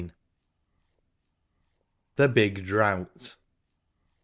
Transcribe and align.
THE 2.15 2.27
BIG 2.27 2.65
DROUGHT. 2.65 3.35